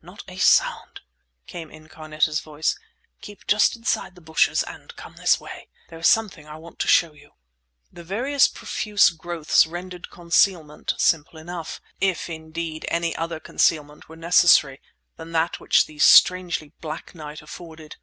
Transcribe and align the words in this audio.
"Not 0.00 0.24
a 0.26 0.38
sound!" 0.38 1.02
came 1.46 1.70
in 1.70 1.86
Carneta's 1.86 2.40
voice. 2.40 2.78
"Keep 3.20 3.46
just 3.46 3.76
inside 3.76 4.14
the 4.14 4.22
bushes 4.22 4.62
and 4.62 4.96
come 4.96 5.16
this 5.16 5.38
way. 5.38 5.68
There 5.90 5.98
is 5.98 6.08
something 6.08 6.46
I 6.48 6.56
want 6.56 6.78
to 6.78 6.88
show 6.88 7.12
you." 7.12 7.32
The 7.92 8.02
various 8.02 8.48
profuse 8.48 9.10
growths 9.10 9.66
rendered 9.66 10.08
concealment 10.08 10.94
simple 10.96 11.38
enough—if 11.38 12.30
indeed 12.30 12.86
any 12.88 13.14
other 13.16 13.38
concealment 13.38 14.08
were 14.08 14.16
necessary 14.16 14.80
than 15.18 15.32
that 15.32 15.60
which 15.60 15.84
the 15.84 15.98
strangely 15.98 16.72
black 16.80 17.14
night 17.14 17.42
afforded. 17.42 17.96